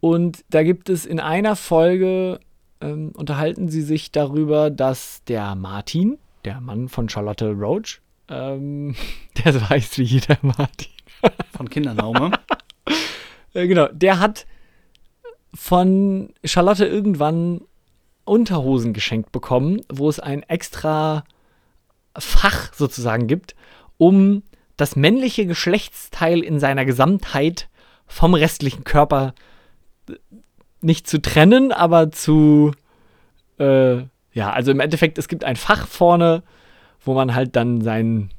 [0.00, 2.40] Und da gibt es in einer Folge,
[2.80, 8.94] ähm, unterhalten sie sich darüber, dass der Martin, der Mann von Charlotte Roach, ähm,
[9.44, 10.88] der so heißt wie jeder Martin.
[11.54, 12.30] von Kindernaume.
[13.52, 14.46] äh, genau, der hat
[15.54, 17.62] von Charlotte irgendwann
[18.24, 21.24] Unterhosen geschenkt bekommen, wo es ein extra
[22.16, 23.54] Fach sozusagen gibt,
[23.98, 24.42] um
[24.76, 27.68] das männliche Geschlechtsteil in seiner Gesamtheit
[28.06, 29.34] vom restlichen Körper
[30.08, 30.14] äh,
[30.80, 32.72] nicht zu trennen, aber zu,
[33.58, 33.98] äh,
[34.32, 36.42] ja, also im Endeffekt, es gibt ein Fach vorne,
[37.04, 38.30] wo man halt dann sein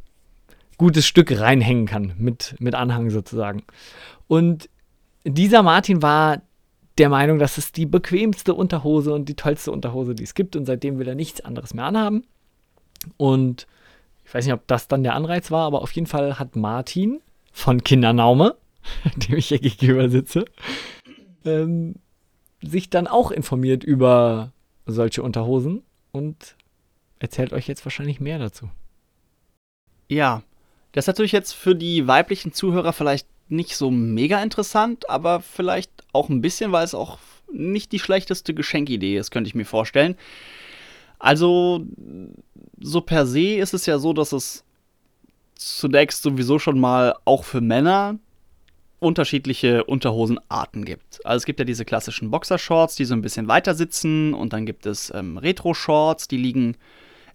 [0.78, 3.64] gutes Stück reinhängen kann, mit, mit Anhang sozusagen.
[4.28, 4.70] Und
[5.24, 6.42] dieser Martin war
[6.98, 10.56] der Meinung, das ist die bequemste Unterhose und die tollste Unterhose, die es gibt.
[10.56, 12.26] Und seitdem will er nichts anderes mehr anhaben.
[13.18, 13.68] Und
[14.26, 17.22] ich weiß nicht, ob das dann der Anreiz war, aber auf jeden Fall hat Martin
[17.52, 18.56] von Kindernaume,
[19.16, 20.46] dem ich hier gegenüber sitze,
[21.46, 21.96] ähm,
[22.62, 24.52] sich dann auch informiert über
[24.86, 26.56] solche Unterhosen und
[27.20, 28.70] erzählt euch jetzt wahrscheinlich mehr dazu.
[30.08, 30.44] Ja,
[30.92, 35.92] das ist natürlich jetzt für die weiblichen Zuhörer vielleicht nicht so mega interessant, aber vielleicht
[36.14, 37.20] auch ein bisschen, weil es auch
[37.52, 40.16] nicht die schlechteste Geschenkidee ist, könnte ich mir vorstellen.
[41.20, 41.86] Also,
[42.80, 44.64] so per se ist es ja so, dass es
[45.56, 48.18] zunächst sowieso schon mal auch für Männer
[49.00, 51.26] unterschiedliche Unterhosenarten gibt.
[51.26, 54.66] Also es gibt ja diese klassischen Boxershorts, die so ein bisschen weiter sitzen und dann
[54.66, 56.78] gibt es ähm, Retro-Shorts, die liegen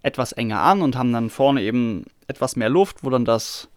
[0.01, 3.69] etwas enger an und haben dann vorne eben etwas mehr Luft, wo dann das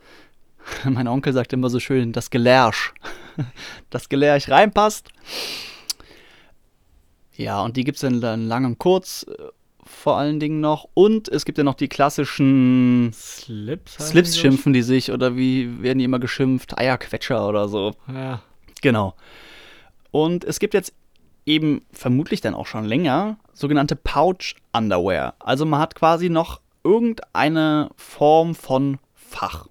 [0.85, 2.93] mein Onkel sagt immer so schön, das Gelärsch.
[3.91, 5.09] das Gelärsch reinpasst.
[7.37, 9.45] Ja, und die gibt es dann, lang und kurz äh,
[9.85, 10.89] vor allen Dingen noch.
[10.95, 13.95] Und es gibt ja noch die klassischen Slips.
[13.95, 16.79] Slips schimpfen die sich oder wie werden die immer geschimpft?
[16.79, 17.95] Eierquetscher oder so.
[18.13, 18.43] Ja.
[18.83, 19.15] Genau.
[20.11, 20.93] Und es gibt jetzt
[21.47, 25.35] eben vermutlich dann auch schon länger sogenannte Pouch Underwear.
[25.39, 29.70] Also man hat quasi noch irgendeine Form von Fach.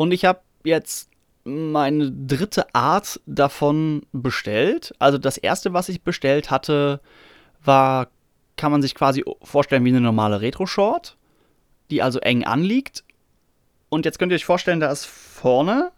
[0.00, 1.10] Und ich habe jetzt
[1.44, 4.94] meine dritte Art davon bestellt.
[4.98, 7.02] Also das erste, was ich bestellt hatte,
[7.62, 8.08] war,
[8.56, 11.18] kann man sich quasi vorstellen wie eine normale Retro-Short,
[11.90, 13.04] die also eng anliegt.
[13.90, 15.92] Und jetzt könnt ihr euch vorstellen, da ist vorne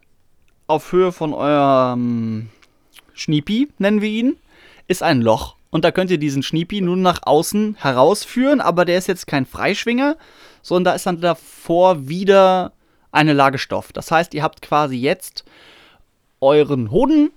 [0.67, 2.49] auf Höhe von eurem
[3.15, 4.37] Schniepi, nennen wir ihn,
[4.89, 5.55] ist ein Loch.
[5.71, 9.47] Und da könnt ihr diesen Schniepi nun nach außen herausführen, aber der ist jetzt kein
[9.47, 10.17] Freischwinger,
[10.61, 12.73] sondern da ist dann davor wieder
[13.13, 13.93] eine Lage Stoff.
[13.93, 15.45] Das heißt, ihr habt quasi jetzt
[16.41, 17.31] euren Hoden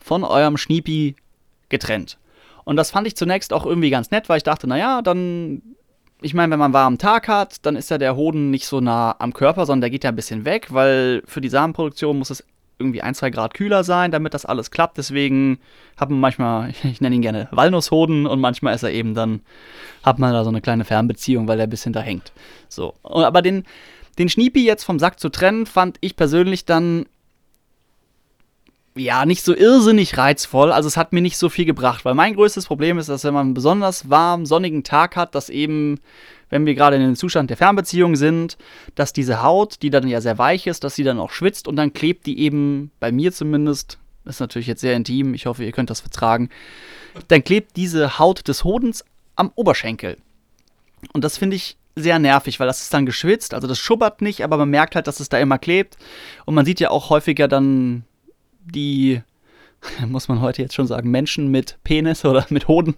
[0.00, 1.14] von eurem Schniepi
[1.68, 2.18] getrennt.
[2.64, 5.62] Und das fand ich zunächst auch irgendwie ganz nett, weil ich dachte, naja, dann,
[6.20, 9.14] ich meine, wenn man warmen Tag hat, dann ist ja der Hoden nicht so nah
[9.18, 12.44] am Körper, sondern der geht ja ein bisschen weg, weil für die Samenproduktion muss es
[12.78, 14.98] irgendwie ein, zwei Grad kühler sein, damit das alles klappt.
[14.98, 15.58] Deswegen
[15.96, 19.40] hat man manchmal, ich nenne ihn gerne Walnusshoden und manchmal ist er eben dann,
[20.02, 22.32] hat man da so eine kleine Fernbeziehung, weil der ein bisschen da hängt.
[22.68, 22.94] So.
[23.02, 23.64] Aber den,
[24.18, 27.06] den Schniepi jetzt vom Sack zu trennen, fand ich persönlich dann
[28.98, 30.72] ja, nicht so irrsinnig reizvoll.
[30.72, 33.34] Also es hat mir nicht so viel gebracht, weil mein größtes Problem ist, dass wenn
[33.34, 36.00] man einen besonders warmen, sonnigen Tag hat, dass eben,
[36.50, 38.58] wenn wir gerade in dem Zustand der Fernbeziehung sind,
[38.94, 41.76] dass diese Haut, die dann ja sehr weich ist, dass sie dann auch schwitzt und
[41.76, 45.72] dann klebt die eben, bei mir zumindest, ist natürlich jetzt sehr intim, ich hoffe, ihr
[45.72, 46.50] könnt das vertragen,
[47.28, 49.04] dann klebt diese Haut des Hodens
[49.36, 50.18] am Oberschenkel.
[51.12, 54.42] Und das finde ich sehr nervig, weil das ist dann geschwitzt, also das schubbert nicht,
[54.42, 55.96] aber man merkt halt, dass es da immer klebt.
[56.44, 58.04] Und man sieht ja auch häufiger dann
[58.64, 59.22] die,
[60.06, 62.96] muss man heute jetzt schon sagen, Menschen mit Penis oder mit Hoden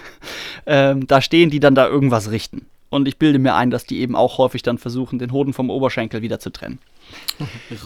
[0.66, 2.66] ähm, da stehen, die dann da irgendwas richten.
[2.90, 5.70] Und ich bilde mir ein, dass die eben auch häufig dann versuchen, den Hoden vom
[5.70, 6.78] Oberschenkel wieder zu trennen.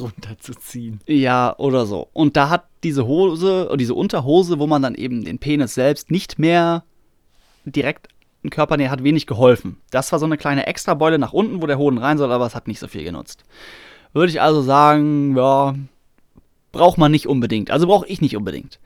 [0.00, 1.00] Runterzuziehen.
[1.06, 2.08] Ja, oder so.
[2.12, 6.40] Und da hat diese Hose, diese Unterhose, wo man dann eben den Penis selbst nicht
[6.40, 6.82] mehr
[7.64, 8.08] direkt
[8.46, 9.80] in Körpernähe hat wenig geholfen.
[9.90, 12.54] Das war so eine kleine Extrabeule nach unten, wo der Hoden rein soll, aber es
[12.54, 13.44] hat nicht so viel genutzt.
[14.12, 15.74] Würde ich also sagen, ja,
[16.70, 17.72] braucht man nicht unbedingt.
[17.72, 18.78] Also brauche ich nicht unbedingt.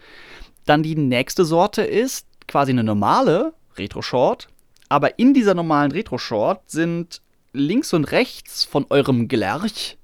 [0.64, 4.49] Dann die nächste Sorte ist quasi eine normale Retro-Short.
[4.88, 7.20] Aber in dieser normalen Retro-Short sind
[7.53, 9.99] links und rechts von eurem Gelerch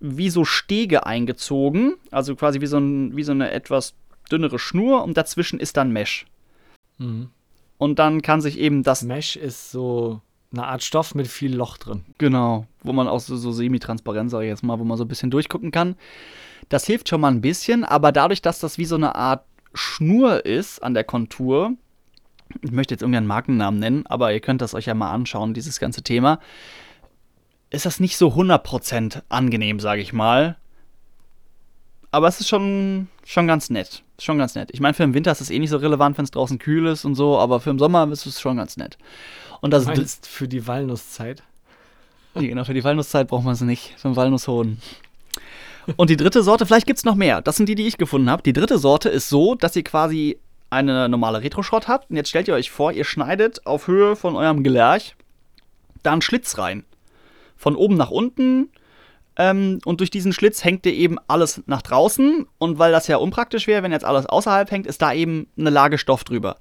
[0.00, 1.96] wie so Stege eingezogen.
[2.10, 3.92] Also quasi wie so, ein, wie so eine etwas
[4.32, 6.24] dünnere Schnur und dazwischen ist dann Mesh.
[6.96, 7.28] Mhm.
[7.80, 10.20] Und dann kann sich eben das Mesh ist so
[10.52, 12.04] eine Art Stoff mit viel Loch drin.
[12.18, 15.08] Genau, wo man auch so, so semi-transparent, sage ich jetzt mal, wo man so ein
[15.08, 15.96] bisschen durchgucken kann.
[16.68, 20.44] Das hilft schon mal ein bisschen, aber dadurch, dass das wie so eine Art Schnur
[20.44, 21.72] ist an der Kontur,
[22.60, 25.80] ich möchte jetzt irgendeinen Markennamen nennen, aber ihr könnt das euch ja mal anschauen, dieses
[25.80, 26.38] ganze Thema,
[27.70, 30.58] ist das nicht so 100% angenehm, sage ich mal.
[32.10, 34.02] Aber es ist schon, schon ganz nett.
[34.18, 34.70] Ist schon ganz nett.
[34.72, 36.86] Ich meine, für den Winter ist es eh nicht so relevant, wenn es draußen kühl
[36.86, 38.98] ist und so, aber für den Sommer ist es schon ganz nett.
[39.60, 41.42] Und das meinst für die Walnusszeit?
[42.34, 43.94] Nee, genau, für die Walnusszeit braucht man es nicht.
[43.96, 44.80] Für den Walnusshoden.
[45.96, 47.42] Und die dritte Sorte, vielleicht gibt es noch mehr.
[47.42, 48.42] Das sind die, die ich gefunden habe.
[48.42, 52.10] Die dritte Sorte ist so, dass ihr quasi eine normale Retro-Shot habt.
[52.10, 55.16] Und jetzt stellt ihr euch vor, ihr schneidet auf Höhe von eurem Gelerch
[56.02, 56.84] da einen Schlitz rein.
[57.56, 58.70] Von oben nach unten.
[59.36, 62.46] Ähm, und durch diesen Schlitz hängt ihr eben alles nach draußen.
[62.58, 65.70] Und weil das ja unpraktisch wäre, wenn jetzt alles außerhalb hängt, ist da eben eine
[65.70, 66.56] Lage Stoff drüber.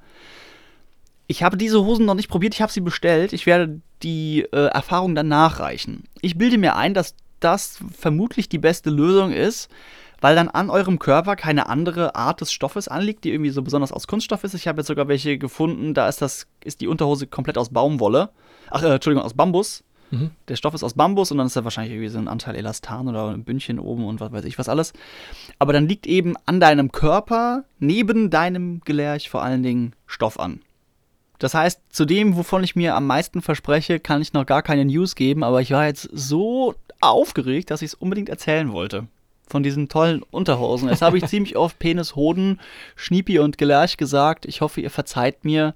[1.27, 3.33] Ich habe diese Hosen noch nicht probiert, ich habe sie bestellt.
[3.33, 6.05] Ich werde die äh, Erfahrung dann nachreichen.
[6.21, 9.69] Ich bilde mir ein, dass das vermutlich die beste Lösung ist,
[10.21, 13.91] weil dann an eurem Körper keine andere Art des Stoffes anliegt, die irgendwie so besonders
[13.91, 14.53] aus Kunststoff ist.
[14.53, 18.29] Ich habe jetzt sogar welche gefunden, da ist das ist die Unterhose komplett aus Baumwolle.
[18.69, 19.83] Ach, äh, Entschuldigung, aus Bambus.
[20.11, 20.31] Mhm.
[20.47, 23.07] Der Stoff ist aus Bambus und dann ist da wahrscheinlich irgendwie so ein Anteil Elastan
[23.07, 24.93] oder ein Bündchen oben und was weiß ich was alles.
[25.59, 30.61] Aber dann liegt eben an deinem Körper neben deinem Gelerch vor allen Dingen Stoff an.
[31.39, 34.83] Das heißt, zu dem, wovon ich mir am meisten verspreche, kann ich noch gar keine
[34.83, 39.07] News geben, aber ich war jetzt so aufgeregt, dass ich es unbedingt erzählen wollte.
[39.47, 40.89] Von diesen tollen Unterhosen.
[40.89, 42.59] Jetzt habe ich ziemlich oft Penis, Hoden,
[42.95, 44.45] Schniepi und Gelerch gesagt.
[44.45, 45.73] Ich hoffe, ihr verzeiht mir.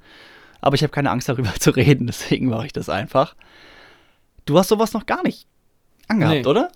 [0.60, 3.36] Aber ich habe keine Angst darüber zu reden, deswegen mache ich das einfach.
[4.46, 5.48] Du hast sowas noch gar nicht
[6.08, 6.46] angehabt, Nee.
[6.46, 6.72] oder?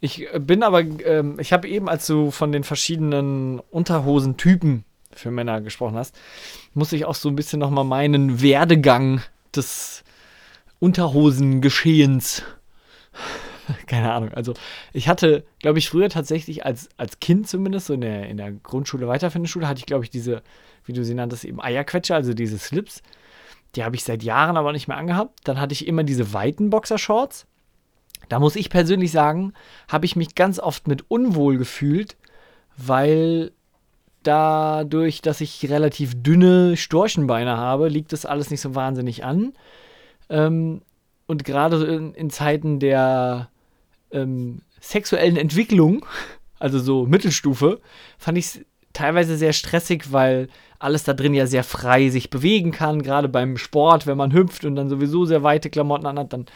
[0.00, 5.30] Ich äh, bin aber, ähm, ich habe eben, als du von den verschiedenen Unterhosentypen für
[5.30, 6.14] Männer gesprochen hast,
[6.74, 9.20] muss ich auch so ein bisschen nochmal meinen Werdegang
[9.54, 10.04] des
[10.80, 12.42] Unterhosengeschehens.
[13.86, 14.32] Keine Ahnung.
[14.32, 14.54] Also,
[14.92, 18.52] ich hatte, glaube ich, früher tatsächlich als, als Kind zumindest, so in der, in der
[18.52, 20.42] Grundschule, weiterführenden Schule, hatte ich, glaube ich, diese,
[20.84, 23.02] wie du sie nanntest, eben Eierquetscher, also diese Slips.
[23.74, 25.40] Die habe ich seit Jahren aber nicht mehr angehabt.
[25.44, 27.46] Dann hatte ich immer diese weiten Boxershorts.
[28.28, 29.52] Da muss ich persönlich sagen,
[29.88, 32.16] habe ich mich ganz oft mit unwohl gefühlt,
[32.76, 33.52] weil
[34.22, 39.52] dadurch, dass ich relativ dünne Storchenbeine habe, liegt das alles nicht so wahnsinnig an.
[40.28, 40.82] Ähm,
[41.26, 43.50] und gerade in, in Zeiten der
[44.10, 46.04] ähm, sexuellen Entwicklung,
[46.58, 47.80] also so Mittelstufe,
[48.18, 48.60] fand ich es
[48.92, 53.02] teilweise sehr stressig, weil alles da drin ja sehr frei sich bewegen kann.
[53.02, 56.46] Gerade beim Sport, wenn man hüpft und dann sowieso sehr weite Klamotten anhat, dann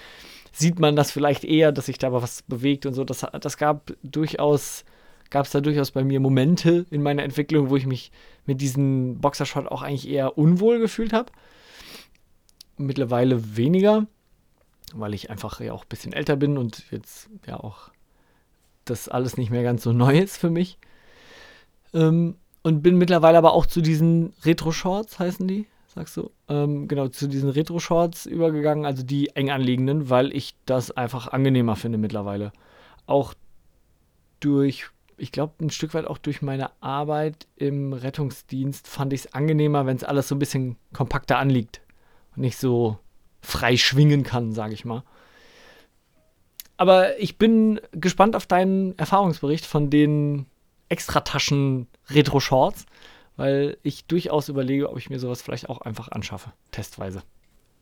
[0.52, 3.04] sieht man das vielleicht eher, dass sich da was bewegt und so.
[3.04, 4.84] Das, das gab durchaus,
[5.30, 8.12] gab es da durchaus bei mir Momente in meiner Entwicklung, wo ich mich
[8.46, 11.32] mit diesem Boxershot auch eigentlich eher unwohl gefühlt habe.
[12.76, 14.06] Mittlerweile weniger,
[14.94, 17.90] weil ich einfach ja auch ein bisschen älter bin und jetzt ja auch
[18.84, 20.78] das alles nicht mehr ganz so neu ist für mich.
[21.94, 26.30] Ähm, und bin mittlerweile aber auch zu diesen Retro-Shorts, heißen die, sagst du?
[26.48, 31.76] Ähm, genau, zu diesen Retro-Shorts übergegangen, also die eng anliegenden, weil ich das einfach angenehmer
[31.76, 32.52] finde mittlerweile.
[33.06, 33.34] Auch
[34.40, 39.34] durch, ich glaube, ein Stück weit auch durch meine Arbeit im Rettungsdienst fand ich es
[39.34, 41.80] angenehmer, wenn es alles so ein bisschen kompakter anliegt
[42.36, 42.98] und nicht so
[43.40, 45.02] frei schwingen kann, sage ich mal.
[46.76, 50.46] Aber ich bin gespannt auf deinen Erfahrungsbericht von den
[50.92, 52.84] Extrataschen Retro-Shorts,
[53.36, 57.22] weil ich durchaus überlege, ob ich mir sowas vielleicht auch einfach anschaffe, testweise.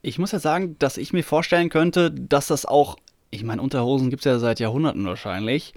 [0.00, 2.96] Ich muss ja sagen, dass ich mir vorstellen könnte, dass das auch,
[3.30, 5.74] ich meine, Unterhosen gibt es ja seit Jahrhunderten wahrscheinlich,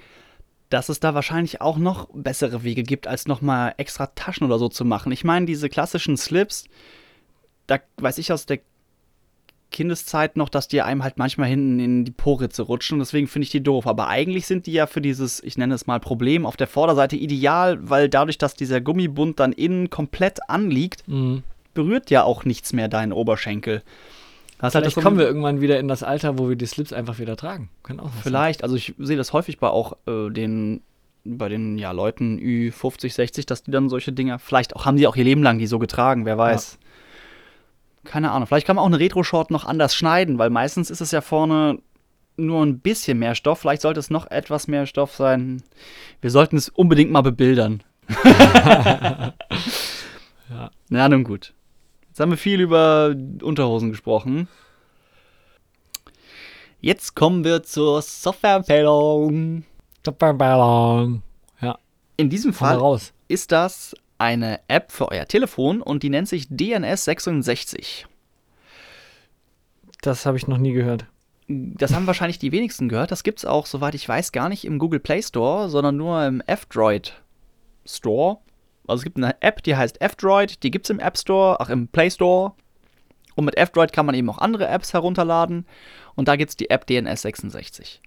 [0.70, 4.70] dass es da wahrscheinlich auch noch bessere Wege gibt, als nochmal extra Taschen oder so
[4.70, 5.12] zu machen.
[5.12, 6.66] Ich meine, diese klassischen Slips,
[7.66, 8.60] da weiß ich aus der
[9.74, 13.00] Kindeszeit noch, dass die einem halt manchmal hinten in die Poritze rutschen.
[13.00, 13.86] Deswegen finde ich die doof.
[13.86, 17.18] Aber eigentlich sind die ja für dieses, ich nenne es mal Problem, auf der Vorderseite
[17.18, 21.04] ideal, weil dadurch, dass dieser Gummibund dann innen komplett anliegt,
[21.74, 23.84] berührt ja auch nichts mehr deinen Oberschenkel.
[24.62, 27.20] Halt Vielleicht das kommen wir irgendwann wieder in das Alter, wo wir die Slips einfach
[27.20, 27.70] wieder tragen.
[27.84, 28.22] Kann auch sein.
[28.24, 30.82] Vielleicht, also ich sehe das häufig bei auch äh, den
[31.26, 35.08] bei den ja, Leuten Ü50, 60, dass die dann solche Dinger, vielleicht auch haben die
[35.08, 36.78] auch ihr Leben lang die so getragen, wer weiß.
[38.04, 41.12] Keine Ahnung, vielleicht kann man auch eine Retro-Short noch anders schneiden, weil meistens ist es
[41.12, 41.80] ja vorne
[42.36, 45.62] nur ein bisschen mehr Stoff, vielleicht sollte es noch etwas mehr Stoff sein.
[46.22, 47.84] Wir sollten es unbedingt mal bebildern.
[50.50, 50.70] Ja.
[50.90, 51.54] Na nun gut.
[52.10, 54.48] Jetzt haben wir viel über Unterhosen gesprochen.
[56.80, 59.64] Jetzt kommen wir zur Softwareempfehlung.
[60.04, 61.24] Ballon.
[61.62, 61.80] Ja,
[62.18, 68.06] In diesem Fall ist das eine App für euer Telefon und die nennt sich DNS66.
[70.02, 71.06] Das habe ich noch nie gehört.
[71.50, 73.12] Das haben wahrscheinlich die wenigsten gehört.
[73.12, 76.26] Das gibt es auch, soweit ich weiß, gar nicht im Google Play Store, sondern nur
[76.26, 77.22] im F-Droid
[77.86, 78.38] Store.
[78.88, 81.70] Also es gibt eine App, die heißt F-Droid, die gibt es im App Store, ach
[81.70, 82.54] im Play Store.
[83.36, 85.66] Und mit F-Droid kann man eben auch andere Apps herunterladen.
[86.16, 88.00] Und da gibt es die App DNS66.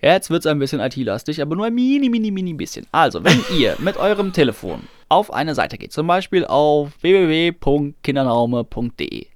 [0.00, 2.86] Ja, jetzt wird es ein bisschen IT-lastig, aber nur ein mini, mini, mini bisschen.
[2.92, 9.26] Also, wenn ihr mit eurem Telefon auf eine Seite geht, zum Beispiel auf www.kindernaume.de,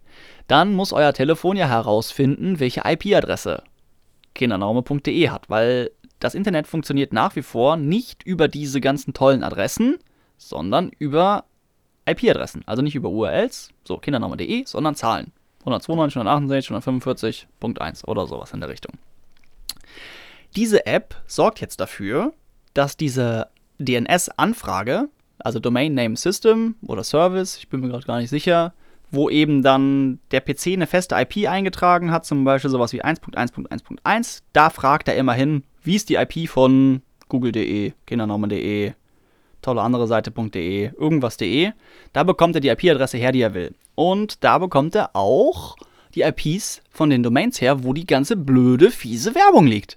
[0.46, 3.62] dann muss euer Telefon ja herausfinden, welche IP-Adresse
[4.34, 9.98] kindernaume.de hat, weil das Internet funktioniert nach wie vor nicht über diese ganzen tollen Adressen,
[10.36, 11.44] sondern über
[12.06, 12.62] IP-Adressen.
[12.66, 15.32] Also nicht über URLs, so kindernaume.de, sondern Zahlen.
[15.60, 18.94] 192, 168, 145.1 oder sowas in der Richtung.
[20.56, 22.32] Diese App sorgt jetzt dafür,
[22.74, 25.08] dass diese DNS-Anfrage,
[25.44, 28.72] also Domain Name System oder Service, ich bin mir gerade gar nicht sicher,
[29.10, 34.42] wo eben dann der PC eine feste IP eingetragen hat, zum Beispiel sowas wie 1.1.1.1,
[34.52, 38.92] da fragt er immerhin, wie ist die IP von google.de, kindernormen.de,
[39.62, 41.72] tolle andere Seite.de, irgendwas.de.
[42.12, 43.74] Da bekommt er die IP-Adresse her, die er will.
[43.94, 45.76] Und da bekommt er auch
[46.14, 49.96] die IPs von den Domains her, wo die ganze blöde, fiese Werbung liegt.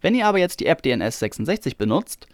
[0.00, 2.26] Wenn ihr aber jetzt die App DNS66 benutzt,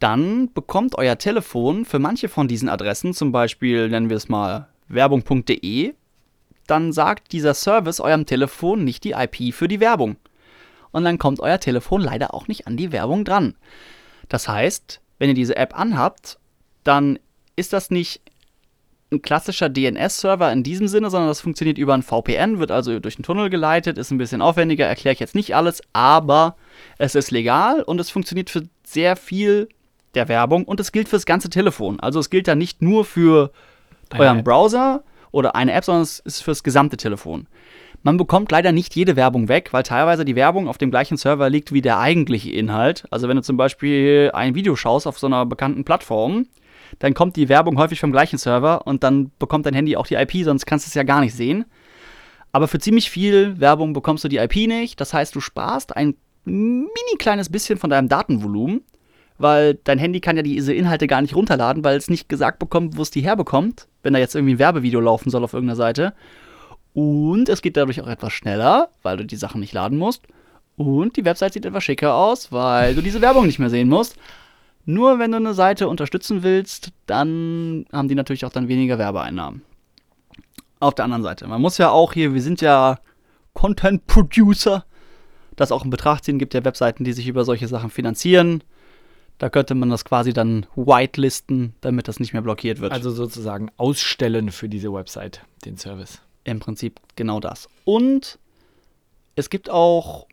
[0.00, 4.68] dann bekommt euer Telefon für manche von diesen Adressen, zum Beispiel nennen wir es mal
[4.88, 5.94] werbung.de,
[6.66, 10.16] dann sagt dieser Service eurem Telefon nicht die IP für die Werbung.
[10.90, 13.54] Und dann kommt euer Telefon leider auch nicht an die Werbung dran.
[14.28, 16.38] Das heißt, wenn ihr diese App anhabt,
[16.82, 17.18] dann
[17.54, 18.22] ist das nicht
[19.12, 23.16] ein klassischer DNS-Server in diesem Sinne, sondern das funktioniert über ein VPN, wird also durch
[23.16, 26.56] einen Tunnel geleitet, ist ein bisschen aufwendiger, erkläre ich jetzt nicht alles, aber
[26.96, 29.68] es ist legal und es funktioniert für sehr viel
[30.14, 32.00] der Werbung und es gilt für das ganze Telefon.
[32.00, 33.52] Also es gilt da nicht nur für
[34.10, 34.44] eine euren App.
[34.44, 37.46] Browser oder eine App, sondern es ist für das gesamte Telefon.
[38.02, 41.50] Man bekommt leider nicht jede Werbung weg, weil teilweise die Werbung auf dem gleichen Server
[41.50, 43.04] liegt wie der eigentliche Inhalt.
[43.10, 46.46] Also wenn du zum Beispiel ein Video schaust auf so einer bekannten Plattform,
[46.98, 50.14] dann kommt die Werbung häufig vom gleichen Server und dann bekommt dein Handy auch die
[50.14, 51.66] IP, sonst kannst du es ja gar nicht sehen.
[52.52, 55.00] Aber für ziemlich viel Werbung bekommst du die IP nicht.
[55.00, 58.82] Das heißt, du sparst ein mini kleines bisschen von deinem Datenvolumen,
[59.40, 62.98] weil dein Handy kann ja diese Inhalte gar nicht runterladen, weil es nicht gesagt bekommt,
[62.98, 66.12] wo es die herbekommt, wenn da jetzt irgendwie ein Werbevideo laufen soll auf irgendeiner Seite.
[66.92, 70.26] Und es geht dadurch auch etwas schneller, weil du die Sachen nicht laden musst.
[70.76, 74.16] Und die Website sieht etwas schicker aus, weil du diese Werbung nicht mehr sehen musst.
[74.84, 79.62] Nur wenn du eine Seite unterstützen willst, dann haben die natürlich auch dann weniger Werbeeinnahmen.
[80.80, 82.98] Auf der anderen Seite, man muss ja auch hier, wir sind ja
[83.54, 84.84] Content Producer,
[85.56, 88.62] das auch in Betracht ziehen gibt ja Webseiten, die sich über solche Sachen finanzieren.
[89.40, 92.92] Da könnte man das quasi dann whitelisten, damit das nicht mehr blockiert wird.
[92.92, 96.20] Also sozusagen ausstellen für diese Website, den Service.
[96.44, 97.66] Im Prinzip genau das.
[97.86, 98.38] Und
[99.36, 100.26] es gibt auch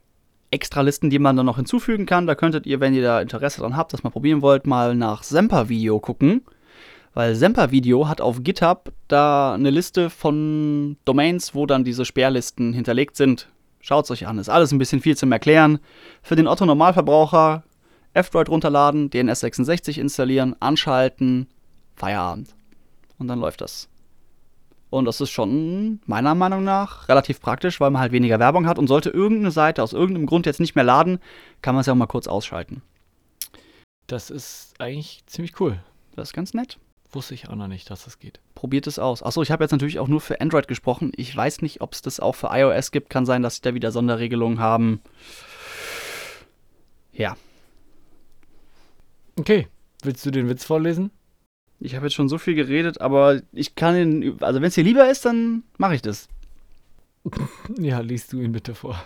[0.52, 2.28] Extralisten, die man dann noch hinzufügen kann.
[2.28, 5.24] Da könntet ihr, wenn ihr da Interesse dran habt, das mal probieren wollt, mal nach
[5.24, 6.42] Semper-Video gucken.
[7.14, 13.16] Weil Semper-Video hat auf GitHub da eine Liste von Domains, wo dann diese Sperrlisten hinterlegt
[13.16, 13.48] sind.
[13.80, 15.80] Schaut es euch an, ist alles ein bisschen viel zum Erklären.
[16.22, 17.64] Für den Otto-Normalverbraucher
[18.18, 21.48] F-Droid runterladen, DNS66 installieren, anschalten,
[21.96, 22.56] Feierabend.
[23.18, 23.90] Und dann läuft das.
[24.90, 28.80] Und das ist schon meiner Meinung nach relativ praktisch, weil man halt weniger Werbung hat
[28.80, 31.20] und sollte irgendeine Seite aus irgendeinem Grund jetzt nicht mehr laden,
[31.62, 32.82] kann man es ja auch mal kurz ausschalten.
[34.08, 35.80] Das ist eigentlich ziemlich cool.
[36.16, 36.80] Das ist ganz nett.
[37.12, 38.40] Wusste ich auch noch nicht, dass das geht.
[38.56, 39.24] Probiert es aus.
[39.24, 41.12] Achso, ich habe jetzt natürlich auch nur für Android gesprochen.
[41.16, 43.10] Ich weiß nicht, ob es das auch für iOS gibt.
[43.10, 45.02] Kann sein, dass sie da wieder Sonderregelungen haben.
[47.12, 47.36] Ja.
[49.40, 49.68] Okay.
[50.04, 51.12] Willst du den Witz vorlesen?
[51.80, 54.38] Ich habe jetzt schon so viel geredet, aber ich kann ihn.
[54.42, 56.28] Also, wenn es dir lieber ist, dann mache ich das.
[57.78, 59.04] Ja, liest du ihn bitte vor.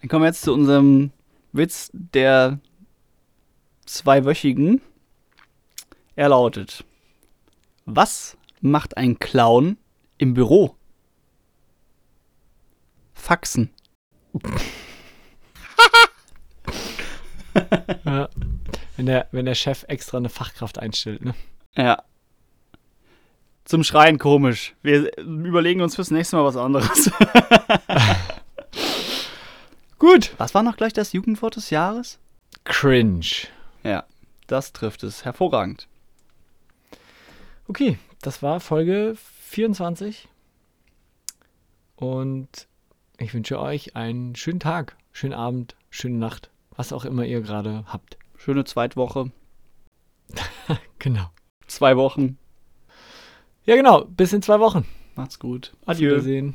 [0.00, 1.12] Dann kommen wir jetzt zu unserem
[1.52, 2.58] Witz der
[3.84, 4.80] zweiwöchigen.
[6.16, 6.84] Er lautet:
[7.84, 9.76] Was macht ein Clown
[10.18, 10.74] im Büro?
[13.14, 13.70] Faxen.
[18.96, 21.34] Wenn der, wenn der Chef extra eine Fachkraft einstellt, ne?
[21.76, 22.02] Ja.
[23.64, 24.74] Zum Schreien komisch.
[24.82, 27.10] Wir überlegen uns fürs nächste Mal was anderes.
[29.98, 30.32] Gut.
[30.38, 32.18] Was war noch gleich das Jugendwort des Jahres?
[32.64, 33.48] Cringe.
[33.82, 34.04] Ja,
[34.46, 35.88] das trifft es hervorragend.
[37.68, 40.28] Okay, das war Folge 24.
[41.96, 42.68] Und
[43.18, 47.84] ich wünsche euch einen schönen Tag, schönen Abend, schöne Nacht, was auch immer ihr gerade
[47.86, 48.18] habt.
[48.36, 49.30] Schöne Zweitwoche.
[50.98, 51.30] genau.
[51.66, 52.38] zwei Wochen.
[53.64, 54.04] Ja, genau.
[54.04, 54.84] Bis in zwei Wochen.
[55.14, 55.74] Macht's gut.
[55.82, 56.10] Auf Adieu.
[56.10, 56.54] Wiedersehen.